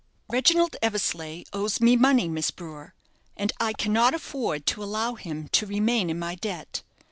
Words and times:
"Reginald 0.31 0.75
Eversleigh 0.81 1.43
owes 1.53 1.79
me 1.79 1.95
money, 1.95 2.27
Miss 2.27 2.49
Brewer, 2.49 2.95
and 3.37 3.51
I 3.59 3.71
cannot 3.73 4.15
afford 4.15 4.65
to 4.65 4.81
allow 4.83 5.13
him 5.13 5.47
to 5.49 5.67
remain 5.67 6.09
in 6.09 6.17
my 6.17 6.33
debt. 6.33 6.81